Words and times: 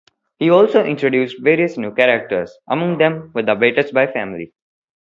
He 0.39 0.49
also 0.49 0.83
introduced 0.83 1.43
various 1.43 1.77
new 1.77 1.93
characters, 1.93 2.57
among 2.67 2.97
them 2.97 3.31
were 3.35 3.43
the 3.43 3.53
Battersby 3.53 4.07
family. 4.11 4.51